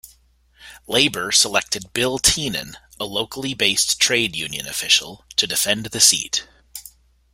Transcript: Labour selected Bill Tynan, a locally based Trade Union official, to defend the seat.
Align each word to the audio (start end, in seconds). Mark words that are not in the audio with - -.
Labour 0.87 1.31
selected 1.31 1.93
Bill 1.93 2.17
Tynan, 2.17 2.75
a 2.99 3.05
locally 3.05 3.53
based 3.53 3.99
Trade 3.99 4.35
Union 4.35 4.65
official, 4.67 5.23
to 5.35 5.45
defend 5.45 5.85
the 5.85 6.01
seat. 6.01 6.47